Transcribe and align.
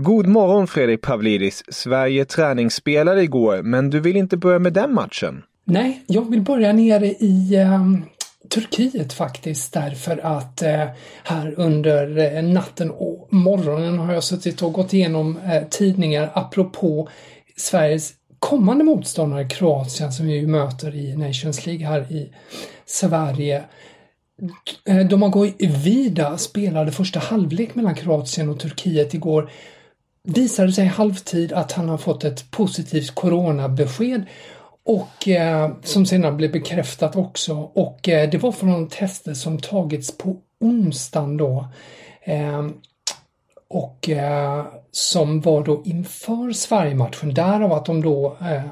God 0.00 0.26
morgon 0.26 0.66
Fredrik 0.66 1.00
Pavlidis. 1.00 1.62
Sverige 1.68 2.24
träningsspelade 2.24 3.22
igår, 3.22 3.62
men 3.62 3.90
du 3.90 4.00
vill 4.00 4.16
inte 4.16 4.36
börja 4.36 4.58
med 4.58 4.72
den 4.72 4.94
matchen? 4.94 5.42
Nej, 5.64 6.04
jag 6.06 6.30
vill 6.30 6.40
börja 6.40 6.72
nere 6.72 7.06
i 7.06 7.54
eh, 7.54 7.82
Turkiet 8.48 9.12
faktiskt 9.12 9.72
därför 9.72 10.18
att 10.18 10.62
eh, 10.62 10.84
här 11.24 11.54
under 11.56 12.36
eh, 12.36 12.42
natten 12.42 12.90
och 12.90 13.28
morgonen 13.30 13.98
har 13.98 14.14
jag 14.14 14.24
suttit 14.24 14.62
och 14.62 14.72
gått 14.72 14.92
igenom 14.94 15.38
eh, 15.38 15.62
tidningar 15.70 16.30
apropå 16.34 17.08
Sveriges 17.56 18.12
kommande 18.38 18.84
motståndare 18.84 19.48
Kroatien 19.48 20.12
som 20.12 20.26
vi 20.26 20.36
ju 20.36 20.46
möter 20.46 20.94
i 20.94 21.16
Nations 21.16 21.66
League 21.66 21.86
här 21.86 22.12
i 22.12 22.32
Sverige. 22.86 23.64
Eh, 24.88 25.06
De 25.06 25.22
har 25.22 25.30
vida 25.82 26.38
spelade 26.38 26.92
första 26.92 27.20
halvlek 27.20 27.74
mellan 27.74 27.94
Kroatien 27.94 28.48
och 28.48 28.60
Turkiet 28.60 29.14
igår 29.14 29.50
visade 30.22 30.72
sig 30.72 30.84
i 30.84 30.88
halvtid 30.88 31.52
att 31.52 31.72
han 31.72 31.88
har 31.88 31.98
fått 31.98 32.24
ett 32.24 32.50
positivt 32.50 33.14
coronabesked 33.14 34.22
och 34.84 35.28
eh, 35.28 35.70
som 35.82 36.06
senare 36.06 36.32
blev 36.32 36.52
bekräftat 36.52 37.16
också 37.16 37.54
och 37.54 38.08
eh, 38.08 38.30
det 38.30 38.38
var 38.38 38.52
från 38.52 38.88
tester 38.88 39.34
som 39.34 39.58
tagits 39.58 40.18
på 40.18 40.36
onsdagen 40.60 41.36
då. 41.36 41.68
Eh, 42.22 42.66
och 43.68 44.08
eh, 44.08 44.66
som 44.90 45.40
var 45.40 45.64
då 45.64 45.82
inför 45.84 46.52
Sverigematchen 46.52 47.34
därav 47.34 47.72
att 47.72 47.84
de 47.84 48.02
då 48.02 48.36
eh, 48.40 48.62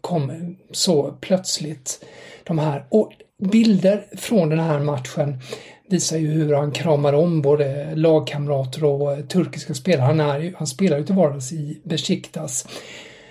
kom 0.00 0.56
så 0.70 1.12
plötsligt. 1.20 2.04
De 2.44 2.58
här 2.58 2.86
och 2.88 3.12
bilder 3.42 4.06
från 4.16 4.48
den 4.48 4.58
här 4.58 4.78
matchen 4.78 5.40
visar 5.90 6.18
ju 6.18 6.30
hur 6.30 6.54
han 6.54 6.70
kramar 6.70 7.12
om 7.12 7.42
både 7.42 7.94
lagkamrater 7.94 8.84
och 8.84 9.12
eh, 9.12 9.20
turkiska 9.20 9.74
spelare. 9.74 10.06
Han, 10.06 10.20
är, 10.20 10.54
han 10.56 10.66
spelar 10.66 10.98
ju 10.98 11.04
till 11.04 11.14
vardags 11.14 11.52
i 11.52 11.80
Besiktas. 11.84 12.66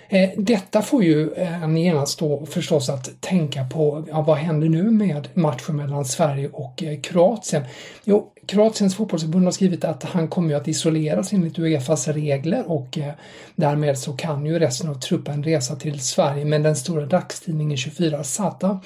Eh, 0.08 0.30
detta 0.36 0.82
får 0.82 1.04
ju 1.04 1.32
eh, 1.32 1.62
en 1.62 1.76
genast 1.76 2.18
då 2.18 2.46
förstås 2.46 2.88
att 2.88 3.20
tänka 3.20 3.64
på 3.64 4.04
ja, 4.08 4.22
vad 4.22 4.36
händer 4.36 4.68
nu 4.68 4.82
med 4.82 5.28
matchen 5.34 5.76
mellan 5.76 6.04
Sverige 6.04 6.48
och 6.52 6.82
Kroatien? 7.02 7.64
Jo, 8.04 8.32
Kroatiens 8.46 8.96
fotbollsförbund 8.96 9.44
har 9.44 9.52
skrivit 9.52 9.84
att 9.84 10.02
han 10.04 10.28
kommer 10.28 10.48
ju 10.48 10.54
att 10.54 10.68
isoleras 10.68 11.32
enligt 11.32 11.58
Uefas 11.58 12.08
regler 12.08 12.70
och 12.70 12.98
därmed 13.56 13.98
så 13.98 14.12
kan 14.12 14.46
ju 14.46 14.58
resten 14.58 14.90
av 14.90 14.94
truppen 14.94 15.44
resa 15.44 15.76
till 15.76 16.00
Sverige. 16.00 16.44
Men 16.44 16.62
den 16.62 16.76
stora 16.76 17.06
dagstidningen 17.06 17.76
24 17.76 18.24
Zata 18.24 18.80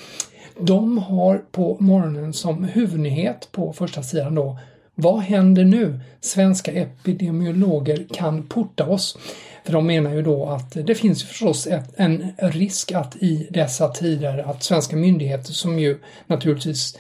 de 0.59 0.99
har 0.99 1.43
på 1.51 1.77
morgonen 1.81 2.33
som 2.33 2.65
huvudnyhet 2.65 3.49
på 3.53 3.73
första 3.73 4.03
sidan 4.03 4.35
då 4.35 4.59
Vad 4.95 5.21
händer 5.21 5.65
nu? 5.65 6.01
Svenska 6.21 6.73
epidemiologer 6.73 8.07
kan 8.13 8.43
porta 8.43 8.87
oss. 8.87 9.19
För 9.65 9.73
de 9.73 9.87
menar 9.87 10.15
ju 10.15 10.23
då 10.23 10.47
att 10.47 10.87
det 10.87 10.95
finns 10.95 11.23
ju 11.23 11.27
förstås 11.27 11.67
ett, 11.67 11.95
en 11.97 12.33
risk 12.39 12.93
att 12.93 13.17
i 13.17 13.49
dessa 13.51 13.89
tider 13.89 14.39
att 14.51 14.63
svenska 14.63 14.97
myndigheter 14.97 15.53
som 15.53 15.79
ju 15.79 15.99
naturligtvis 16.27 16.99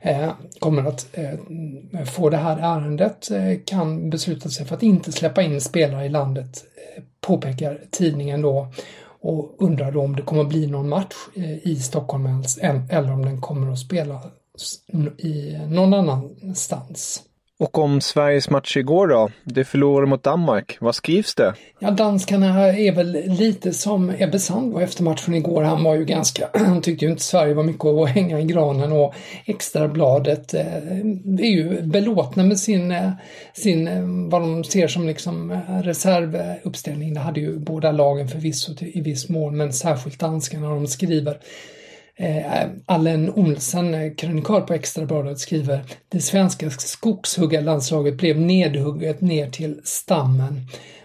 eh, 0.00 0.32
kommer 0.58 0.84
att 0.88 1.06
eh, 1.12 2.04
få 2.04 2.30
det 2.30 2.36
här 2.36 2.56
ärendet 2.56 3.30
eh, 3.30 3.58
kan 3.64 4.10
besluta 4.10 4.48
sig 4.48 4.66
för 4.66 4.74
att 4.74 4.82
inte 4.82 5.12
släppa 5.12 5.42
in 5.42 5.60
spelare 5.60 6.06
i 6.06 6.08
landet, 6.08 6.64
eh, 6.96 7.02
påpekar 7.20 7.80
tidningen 7.90 8.42
då 8.42 8.68
och 9.20 9.54
undrar 9.58 9.92
då 9.92 10.00
om 10.02 10.16
det 10.16 10.22
kommer 10.22 10.42
att 10.42 10.48
bli 10.48 10.66
någon 10.66 10.88
match 10.88 11.14
eh, 11.34 11.66
i 11.66 11.76
Stockholm 11.76 12.42
eller 12.90 13.12
om 13.12 13.24
den 13.24 13.40
kommer 13.40 13.72
att 13.72 13.78
spelas 13.78 14.24
i 15.18 15.58
någon 15.68 15.94
annanstans. 15.94 17.22
Och 17.60 17.78
om 17.78 18.00
Sveriges 18.00 18.50
match 18.50 18.76
igår 18.76 19.06
då? 19.08 19.30
Det 19.44 19.64
förlorade 19.64 20.06
mot 20.06 20.22
Danmark. 20.22 20.76
Vad 20.80 20.94
skrivs 20.94 21.34
det? 21.34 21.54
Ja, 21.78 21.90
danskarna 21.90 22.68
är 22.68 22.92
väl 22.92 23.12
lite 23.26 23.72
som 23.72 24.12
Ebbe 24.18 24.38
Sand 24.38 24.72
var 24.72 24.82
efter 24.82 25.02
matchen 25.02 25.34
igår. 25.34 25.62
Han 25.62 25.84
var 25.84 25.94
ju 25.94 26.04
ganska, 26.04 26.48
han 26.54 26.82
tyckte 26.82 27.04
ju 27.04 27.10
inte 27.10 27.22
Sverige 27.22 27.54
var 27.54 27.62
mycket 27.62 27.84
att 27.84 28.08
hänga 28.08 28.40
i 28.40 28.44
granen 28.44 28.92
och 28.92 29.14
Extrabladet 29.44 30.54
eh, 30.54 30.76
är 31.38 31.50
ju 31.50 31.82
belåtna 31.82 32.44
med 32.44 32.58
sin, 32.58 32.92
eh, 32.92 33.10
sin, 33.52 33.88
eh, 33.88 34.02
vad 34.30 34.42
de 34.42 34.64
ser 34.64 34.88
som 34.88 35.06
liksom 35.06 35.50
eh, 35.50 35.82
reservuppställning. 35.82 37.14
Det 37.14 37.20
hade 37.20 37.40
ju 37.40 37.58
båda 37.58 37.92
lagen 37.92 38.28
förvisso 38.28 38.72
i 38.80 39.00
viss 39.00 39.28
mån, 39.28 39.56
men 39.56 39.72
särskilt 39.72 40.18
danskarna 40.18 40.68
de 40.68 40.86
skriver 40.86 41.38
Eh, 42.20 42.68
Allen 42.86 43.30
Olsen, 43.30 44.14
krönikör 44.14 44.60
på 44.60 44.74
Extrabladet, 44.74 45.38
skriver 45.38 45.80
Det 46.08 46.20
svenska 46.20 46.70
skogshuggarlandslaget 46.70 48.14
blev 48.14 48.40
nedhugget 48.40 49.20
ner 49.20 49.50
till 49.50 49.80
stammen. 49.84 50.60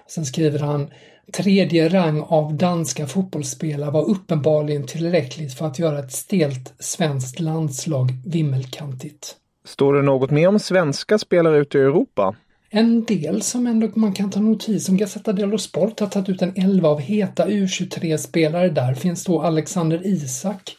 Sen 0.08 0.26
skriver 0.26 0.60
han 0.60 0.88
Tredje 1.34 1.90
rang 1.90 2.22
av 2.22 2.54
danska 2.54 3.08
fotbollsspelare 3.08 3.92
var 3.92 4.10
uppenbarligen 4.10 4.88
tillräckligt 4.88 5.54
för 5.54 5.66
att 5.68 5.80
göra 5.80 6.00
ett 6.00 6.12
stelt 6.12 6.74
svenskt 6.80 7.40
landslag 7.40 8.10
vimmelkantigt. 8.26 9.36
Står 9.66 9.94
det 9.94 10.02
något 10.02 10.32
mer 10.32 10.48
om 10.48 10.60
svenska 10.60 11.18
spelare 11.18 11.58
ute 11.58 11.78
i 11.78 11.82
Europa? 11.82 12.36
En 12.70 13.04
del 13.04 13.42
som 13.42 13.68
ändå 13.68 13.90
man 13.94 14.14
kan 14.14 14.30
ta 14.30 14.40
notis 14.40 14.90
om. 14.90 14.98
Gazzetta 14.98 15.34
dello 15.34 15.58
Sport 15.58 16.00
har 16.00 16.08
tagit 16.08 16.30
ut 16.30 16.42
en 16.42 16.54
11 16.56 16.90
av 16.90 17.00
heta 17.00 17.48
U23-spelare. 17.48 18.70
Där 18.70 18.94
finns 18.94 19.24
då 19.24 19.42
Alexander 19.42 20.08
Isak. 20.08 20.76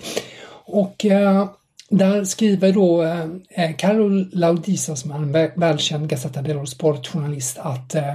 Och 0.67 1.05
eh, 1.05 1.49
där 1.89 2.25
skriver 2.25 2.73
då 2.73 3.03
eh, 3.03 3.25
eh 3.51 3.77
Carol 3.77 4.31
Laudisa 4.33 4.97
som 4.97 5.11
är 5.11 5.15
en 5.15 5.51
välkänd 5.61 6.09
Gazzetta 6.09 6.43
dello 6.43 6.67
Sport-journalist 6.67 7.59
att 7.59 7.95
eh, 7.95 8.15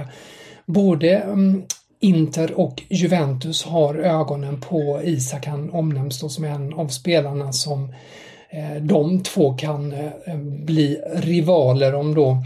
både 0.66 1.16
mm, 1.16 1.62
Inter 2.00 2.60
och 2.60 2.82
Juventus 2.88 3.64
har 3.64 3.94
ögonen 3.94 4.60
på 4.60 5.00
Isak. 5.04 5.46
Han 5.46 5.70
omnämns 5.70 6.20
då 6.20 6.28
som 6.28 6.44
en 6.44 6.74
av 6.74 6.88
spelarna 6.88 7.52
som 7.52 7.94
eh, 8.50 8.82
de 8.82 9.22
två 9.22 9.54
kan 9.54 9.92
eh, 9.92 10.36
bli 10.36 11.00
rivaler 11.14 11.94
om 11.94 12.14
då 12.14 12.30
Eh, 12.30 12.44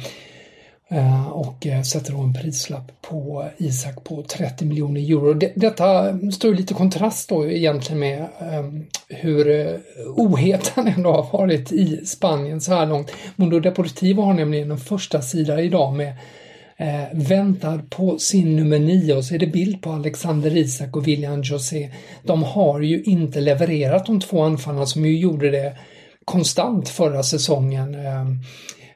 Eh, 0.95 1.29
och 1.29 1.67
eh, 1.67 1.83
sätter 1.83 2.13
då 2.13 2.19
en 2.19 2.35
prislapp 2.35 2.93
på 3.03 3.49
Isak 3.59 4.05
på 4.05 4.23
30 4.23 4.65
miljoner 4.65 5.01
euro. 5.01 5.35
Detta 5.55 6.19
står 6.33 6.55
i 6.55 6.57
lite 6.57 6.75
kontrast 6.75 7.29
då 7.29 7.51
egentligen 7.51 7.99
med 7.99 8.27
ehm, 8.41 8.87
hur 9.09 9.51
eh, 9.51 9.77
ohet 10.17 10.73
han 10.75 10.89
ändå 10.97 11.13
har 11.13 11.39
varit 11.39 11.73
i 11.73 12.07
Spanien 12.07 12.61
så 12.61 12.75
här 12.75 12.87
långt. 12.87 13.13
Mundo 13.37 13.61
Deportivo 13.61 14.23
har 14.23 14.35
nämligen 14.35 14.71
en 14.71 14.79
första 14.79 15.23
sida 15.23 15.61
idag 15.61 15.95
med 15.95 16.13
eh, 16.77 17.05
väntar 17.13 17.83
på 17.91 18.19
sin 18.19 18.57
nummer 18.57 18.79
9 18.79 19.15
och 19.15 19.25
så 19.25 19.35
är 19.35 19.39
det 19.39 19.47
bild 19.47 19.83
på 19.83 19.91
Alexander 19.91 20.57
Isak 20.57 20.97
och 20.97 21.09
William 21.09 21.43
José. 21.43 21.91
De 22.23 22.43
har 22.43 22.81
ju 22.81 23.03
inte 23.03 23.41
levererat 23.41 24.07
de 24.07 24.21
två 24.21 24.43
anfallarna 24.43 24.87
som 24.87 25.07
ju 25.07 25.19
gjorde 25.19 25.51
det 25.51 25.77
konstant 26.25 26.89
förra 26.89 27.23
säsongen. 27.23 27.95
Eh, 27.95 28.25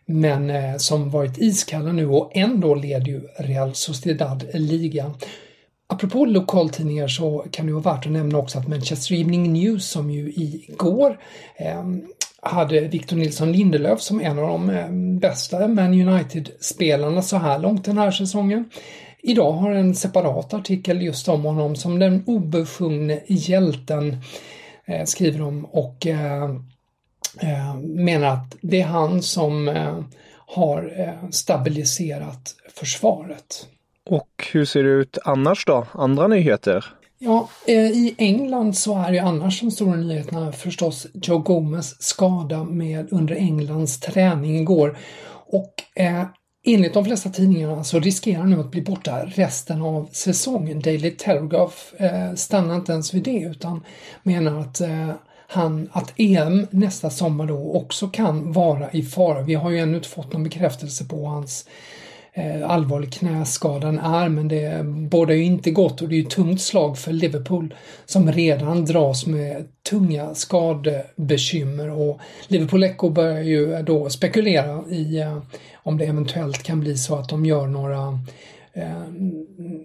men 0.09 0.51
eh, 0.51 0.77
som 0.77 1.11
varit 1.11 1.39
iskalla 1.39 1.93
nu 1.93 2.09
och 2.09 2.31
ändå 2.35 2.75
leder 2.75 3.07
ju 3.07 3.21
Real 3.39 3.75
Sociedad 3.75 4.45
ligan. 4.55 5.15
Apropå 5.89 6.25
lokaltidningar 6.25 7.09
så 7.09 7.45
kan 7.51 7.67
det 7.67 7.73
vara 7.73 7.95
värt 7.95 8.07
att 8.07 8.13
nämna 8.13 8.39
också 8.39 8.59
att 8.59 8.69
Manchester 8.69 9.15
Evening 9.15 9.53
News 9.53 9.91
som 9.91 10.11
ju 10.11 10.33
igår 10.37 11.19
eh, 11.57 11.85
hade 12.43 12.81
Victor 12.81 13.17
Nilsson 13.17 13.53
Lindelöf 13.53 14.01
som 14.01 14.21
en 14.21 14.39
av 14.39 14.49
de 14.49 14.71
eh, 14.71 14.91
bästa 15.21 15.69
Man 15.69 16.09
United-spelarna 16.09 17.23
så 17.23 17.37
här 17.37 17.59
långt 17.59 17.85
den 17.85 17.99
här 17.99 18.11
säsongen. 18.11 18.71
Idag 19.23 19.53
har 19.53 19.71
en 19.71 19.95
separat 19.95 20.55
artikel 20.55 21.03
just 21.03 21.29
om 21.29 21.45
honom 21.45 21.77
som 21.77 21.99
den 21.99 22.25
obesjungne 22.27 23.21
hjälten 23.27 24.17
eh, 24.87 25.05
skriver 25.05 25.43
om 25.43 25.65
och 25.65 26.07
eh, 26.07 26.51
menar 27.83 28.29
att 28.29 28.57
det 28.61 28.81
är 28.81 28.87
han 28.87 29.23
som 29.23 29.69
eh, 29.69 30.01
har 30.47 30.93
eh, 30.99 31.31
stabiliserat 31.31 32.55
försvaret. 32.75 33.67
Och 34.11 34.47
hur 34.53 34.65
ser 34.65 34.83
det 34.83 34.91
ut 34.91 35.19
annars 35.25 35.65
då? 35.65 35.87
Andra 35.93 36.29
nyheter? 36.29 36.85
Ja, 37.19 37.49
i 37.67 38.15
England 38.19 38.77
så 38.77 38.99
är 38.99 39.13
ju 39.13 39.19
annars 39.19 39.61
de 39.61 39.71
stora 39.71 39.97
nyheterna 39.97 40.53
förstås 40.53 41.07
Joe 41.15 41.39
Gomez 41.39 42.03
skada 42.03 42.65
med 42.65 43.13
under 43.13 43.35
Englands 43.35 44.01
träning 44.01 44.59
igår. 44.59 44.99
Och 45.47 45.75
eh, 45.95 46.25
enligt 46.65 46.95
de 46.95 47.05
flesta 47.05 47.31
tidningarna 47.31 47.85
så 47.85 48.01
riskerar 48.01 48.39
han 48.39 48.51
nu 48.51 48.61
att 48.61 48.71
bli 48.71 48.83
borta 48.83 49.25
resten 49.25 49.83
av 49.83 50.09
säsongen. 50.13 50.81
Daily 50.81 51.11
Telegraph 51.11 51.77
eh, 51.99 52.35
stannar 52.35 52.75
inte 52.75 52.93
ens 52.93 53.15
vid 53.15 53.23
det 53.23 53.41
utan 53.41 53.85
menar 54.23 54.61
att 54.61 54.81
eh, 54.81 55.11
han, 55.51 55.89
att 55.93 56.13
EM 56.17 56.67
nästa 56.71 57.11
sommar 57.11 57.47
då 57.47 57.73
också 57.73 58.09
kan 58.09 58.53
vara 58.53 58.91
i 58.91 59.03
fara. 59.03 59.43
Vi 59.43 59.55
har 59.55 59.71
ju 59.71 59.79
ännu 59.79 59.97
inte 59.97 60.09
fått 60.09 60.33
någon 60.33 60.45
bekräftelse 60.45 61.05
på 61.05 61.27
hans 61.27 61.69
eh, 62.33 62.71
allvarlig 62.71 63.13
knäskada 63.13 63.89
är, 63.89 64.29
men 64.29 64.49
det 64.49 64.85
bådar 64.85 65.35
ju 65.35 65.45
inte 65.45 65.71
gott 65.71 66.03
och 66.03 66.09
det 66.09 66.15
är 66.15 66.17
ju 66.17 66.23
ett 66.23 66.31
tungt 66.31 66.61
slag 66.61 66.99
för 66.99 67.13
Liverpool 67.13 67.75
som 68.07 68.33
redan 68.33 68.85
dras 68.85 69.27
med 69.27 69.69
tunga 69.91 70.35
skadebekymmer 70.35 71.91
och 71.91 72.21
Liverpool 72.49 72.83
Echo 72.85 73.11
börjar 73.11 73.43
ju 73.43 73.83
då 73.83 74.11
spekulera 74.11 74.85
i 74.91 75.21
eh, 75.21 75.39
om 75.75 75.99
det 75.99 76.05
eventuellt 76.05 76.63
kan 76.63 76.81
bli 76.81 76.97
så 76.97 77.17
att 77.17 77.29
de 77.29 77.47
gör 77.47 77.67
några 77.67 78.21
eh, 78.73 79.03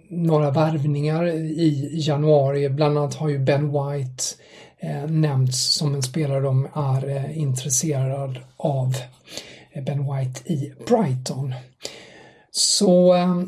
några 0.10 0.52
värvningar 0.52 1.28
i 1.36 1.90
januari. 1.94 2.70
Bland 2.70 2.98
annat 2.98 3.16
har 3.16 3.30
ju 3.30 3.40
Ben 3.40 3.68
White 3.68 4.24
eh, 4.84 5.08
nämnts 5.08 5.74
som 5.74 5.96
en 5.96 6.04
spelare 6.04 6.42
de 6.42 6.68
är 6.74 7.10
eh, 7.10 7.38
intresserad 7.38 8.40
av. 8.58 8.96
Eh, 9.74 9.84
ben 9.84 10.14
White 10.14 10.54
i 10.54 10.74
Brighton. 10.88 11.54
Så 12.52 13.14
eh, 13.16 13.40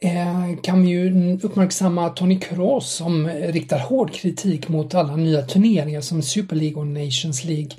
eh 0.00 0.60
kan 0.62 0.82
vi 0.82 0.88
ju 0.88 1.38
uppmärksamma 1.42 2.08
Tony 2.08 2.40
Kroos 2.40 2.90
som 2.90 3.28
riktar 3.28 3.78
hård 3.78 4.12
kritik 4.12 4.68
mot 4.68 4.94
alla 4.94 5.16
nya 5.16 5.42
turneringar 5.42 6.00
som 6.00 6.22
Super 6.22 6.56
League 6.56 6.80
och 6.80 6.86
Nations 6.86 7.44
League 7.44 7.70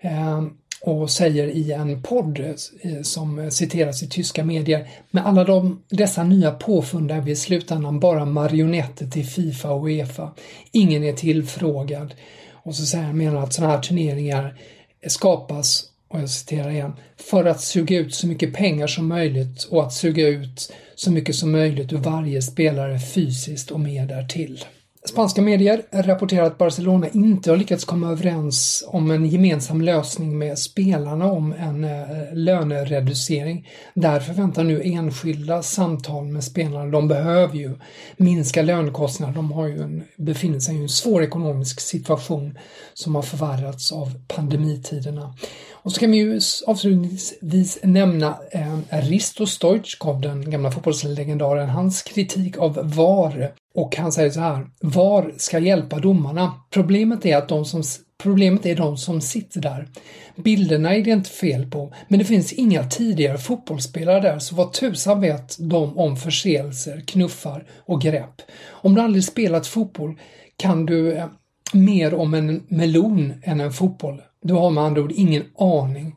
eh, 0.00 0.42
och 0.86 1.10
säger 1.10 1.48
i 1.48 1.72
en 1.72 2.02
podd 2.02 2.40
eh, 2.40 3.02
som 3.02 3.50
citeras 3.50 4.02
i 4.02 4.08
tyska 4.08 4.44
medier 4.44 4.88
med 5.10 5.26
alla 5.26 5.44
de, 5.44 5.82
dessa 5.88 6.24
nya 6.24 6.50
påfund 6.50 7.10
är 7.10 7.20
vi 7.20 7.32
i 7.32 7.36
slutändan 7.36 8.00
bara 8.00 8.24
marionetter 8.24 9.06
till 9.06 9.26
Fifa 9.26 9.70
och 9.70 9.86
Uefa. 9.86 10.34
Ingen 10.72 11.04
är 11.04 11.12
tillfrågad. 11.12 12.14
Och 12.52 12.74
så 12.74 12.86
säger 12.86 13.04
han 13.04 13.18
menar 13.18 13.42
att 13.42 13.52
sådana 13.52 13.72
här 13.72 13.82
turneringar 13.82 14.58
skapas, 15.06 15.84
och 16.08 16.20
jag 16.20 16.30
citerar 16.30 16.70
igen, 16.70 16.92
för 17.16 17.44
att 17.44 17.60
suga 17.60 17.98
ut 17.98 18.14
så 18.14 18.26
mycket 18.26 18.54
pengar 18.54 18.86
som 18.86 19.08
möjligt 19.08 19.64
och 19.64 19.82
att 19.82 19.92
suga 19.92 20.28
ut 20.28 20.72
så 20.94 21.10
mycket 21.10 21.36
som 21.36 21.52
möjligt 21.52 21.92
ur 21.92 21.98
varje 21.98 22.42
spelare 22.42 22.98
fysiskt 22.98 23.70
och 23.70 23.80
mer 23.80 24.06
därtill. 24.06 24.64
Spanska 25.08 25.42
medier 25.42 25.82
rapporterar 25.92 26.46
att 26.46 26.58
Barcelona 26.58 27.08
inte 27.08 27.50
har 27.50 27.56
lyckats 27.56 27.84
komma 27.84 28.10
överens 28.10 28.84
om 28.86 29.10
en 29.10 29.26
gemensam 29.26 29.82
lösning 29.82 30.38
med 30.38 30.58
spelarna 30.58 31.32
om 31.32 31.52
en 31.52 31.84
eh, 31.84 32.06
lönereducering. 32.32 33.68
Därför 33.94 34.32
väntar 34.32 34.64
nu 34.64 34.82
enskilda 34.84 35.62
samtal 35.62 36.24
med 36.24 36.44
spelarna. 36.44 36.90
De 36.90 37.08
behöver 37.08 37.54
ju 37.54 37.74
minska 38.16 38.62
lönekostnaderna. 38.62 39.36
De 39.36 39.52
har 39.52 39.66
ju 39.66 39.82
en, 39.82 40.04
befinner 40.16 40.60
sig 40.60 40.76
i 40.76 40.82
en 40.82 40.88
svår 40.88 41.22
ekonomisk 41.22 41.80
situation 41.80 42.58
som 42.94 43.14
har 43.14 43.22
förvärrats 43.22 43.92
av 43.92 44.12
pandemitiderna. 44.28 45.34
Och 45.72 45.92
så 45.92 46.00
kan 46.00 46.10
vi 46.10 46.16
ju 46.16 46.40
avslutningsvis 46.66 47.78
nämna 47.82 48.38
eh, 48.50 48.78
Risto 48.90 49.46
Stoichkov, 49.46 50.20
den 50.20 50.50
gamla 50.50 50.70
fotbollslegendaren, 50.70 51.68
hans 51.68 52.02
kritik 52.02 52.58
av 52.58 52.94
VAR. 52.94 53.52
Och 53.76 53.96
han 53.96 54.12
säger 54.12 54.30
så 54.30 54.40
här, 54.40 54.66
VAR 54.80 55.34
ska 55.36 55.58
hjälpa 55.58 55.98
domarna. 55.98 56.54
Problemet 56.70 57.26
är 57.26 57.36
att 57.36 57.48
de 57.48 57.64
som 57.64 57.82
Problemet 58.18 58.66
är 58.66 58.76
de 58.76 58.96
som 58.96 59.20
sitter 59.20 59.60
där. 59.60 59.88
Bilderna 60.36 60.94
är 60.94 61.04
det 61.04 61.10
inte 61.10 61.30
fel 61.30 61.70
på, 61.70 61.92
men 62.08 62.18
det 62.18 62.24
finns 62.24 62.52
inga 62.52 62.84
tidigare 62.84 63.38
fotbollsspelare 63.38 64.20
där, 64.20 64.38
så 64.38 64.54
vad 64.54 64.72
tusan 64.72 65.20
vet 65.20 65.56
de 65.58 65.98
om 65.98 66.16
förseelser, 66.16 67.02
knuffar 67.06 67.64
och 67.78 68.00
grepp? 68.00 68.42
Om 68.68 68.94
du 68.94 69.00
aldrig 69.00 69.24
spelat 69.24 69.66
fotboll 69.66 70.18
kan 70.56 70.86
du 70.86 71.12
eh, 71.12 71.26
mer 71.72 72.14
om 72.14 72.34
en 72.34 72.62
melon 72.68 73.32
än 73.42 73.60
en 73.60 73.72
fotboll. 73.72 74.22
Du 74.42 74.54
har 74.54 74.70
med 74.70 74.84
andra 74.84 75.02
ord 75.02 75.12
ingen 75.12 75.44
aning. 75.58 76.14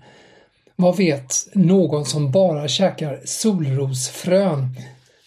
Vad 0.75 0.97
vet 0.97 1.35
någon 1.53 2.05
som 2.05 2.31
bara 2.31 2.67
käkar 2.67 3.21
solrosfrön? 3.25 4.75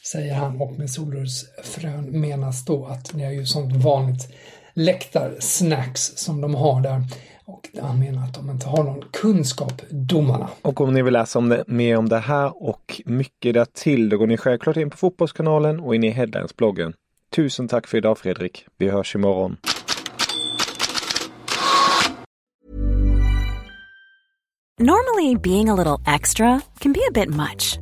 Säger 0.04 0.34
han 0.34 0.60
och 0.60 0.78
med 0.78 0.90
solrosfrön 0.90 2.20
menas 2.20 2.64
då 2.64 2.86
att 2.86 3.10
det 3.14 3.24
är 3.24 3.30
ju 3.30 3.46
sånt 3.46 3.84
vanligt 3.84 4.34
läktarsnacks 4.74 6.12
som 6.16 6.40
de 6.40 6.54
har 6.54 6.80
där. 6.80 7.02
Och 7.44 7.68
han 7.82 7.98
menar 7.98 8.24
att 8.24 8.34
de 8.34 8.50
inte 8.50 8.66
har 8.66 8.84
någon 8.84 9.04
kunskap, 9.10 9.82
domarna. 9.90 10.48
Och 10.62 10.80
om 10.80 10.94
ni 10.94 11.02
vill 11.02 11.12
läsa 11.12 11.38
om 11.38 11.48
det, 11.48 11.64
mer 11.66 11.96
om 11.96 12.08
det 12.08 12.18
här 12.18 12.62
och 12.62 13.02
mycket 13.06 13.54
därtill, 13.54 14.08
då 14.08 14.18
går 14.18 14.26
ni 14.26 14.36
självklart 14.36 14.76
in 14.76 14.90
på 14.90 14.96
Fotbollskanalen 14.96 15.80
och 15.80 15.94
in 15.94 16.04
i 16.04 16.10
Headlines-bloggen. 16.10 16.92
Tusen 17.34 17.68
tack 17.68 17.86
för 17.86 17.98
idag 17.98 18.18
Fredrik. 18.18 18.66
Vi 18.78 18.88
hörs 18.88 19.14
imorgon. 19.14 19.56
Normally 24.80 25.36
being 25.36 25.68
a 25.68 25.74
little 25.74 26.14
extra 26.14 26.60
can 26.78 26.92
be 26.92 27.00
a 27.08 27.12
bit 27.14 27.28
much. 27.28 27.81